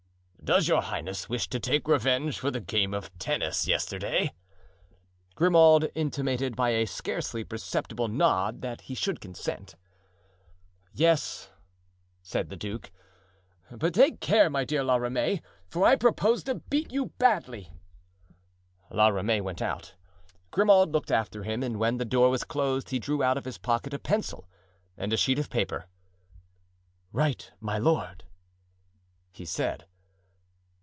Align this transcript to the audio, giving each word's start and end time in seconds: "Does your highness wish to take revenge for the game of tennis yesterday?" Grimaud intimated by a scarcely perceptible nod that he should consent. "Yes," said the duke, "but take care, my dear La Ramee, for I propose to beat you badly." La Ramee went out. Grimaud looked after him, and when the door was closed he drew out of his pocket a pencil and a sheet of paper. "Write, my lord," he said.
"Does 0.43 0.67
your 0.67 0.81
highness 0.81 1.29
wish 1.29 1.47
to 1.49 1.61
take 1.61 1.87
revenge 1.87 2.37
for 2.37 2.51
the 2.51 2.59
game 2.59 2.93
of 2.93 3.15
tennis 3.19 3.67
yesterday?" 3.69 4.33
Grimaud 5.35 5.91
intimated 5.95 6.57
by 6.57 6.71
a 6.71 6.87
scarcely 6.87 7.45
perceptible 7.45 8.09
nod 8.09 8.61
that 8.61 8.81
he 8.81 8.95
should 8.95 9.21
consent. 9.21 9.75
"Yes," 10.93 11.51
said 12.21 12.49
the 12.49 12.57
duke, 12.57 12.91
"but 13.69 13.93
take 13.93 14.19
care, 14.19 14.49
my 14.49 14.65
dear 14.65 14.83
La 14.83 14.95
Ramee, 14.97 15.41
for 15.69 15.85
I 15.85 15.95
propose 15.95 16.43
to 16.45 16.55
beat 16.55 16.91
you 16.91 17.13
badly." 17.17 17.71
La 18.89 19.07
Ramee 19.07 19.39
went 19.41 19.61
out. 19.61 19.93
Grimaud 20.49 20.91
looked 20.91 21.11
after 21.11 21.43
him, 21.43 21.63
and 21.63 21.77
when 21.79 21.97
the 21.97 22.03
door 22.03 22.29
was 22.29 22.43
closed 22.43 22.89
he 22.89 22.99
drew 22.99 23.23
out 23.23 23.37
of 23.37 23.45
his 23.45 23.59
pocket 23.59 23.93
a 23.93 23.99
pencil 23.99 24.49
and 24.97 25.13
a 25.13 25.17
sheet 25.17 25.39
of 25.39 25.49
paper. 25.51 25.85
"Write, 27.13 27.51
my 27.61 27.77
lord," 27.77 28.25
he 29.31 29.45
said. 29.45 29.85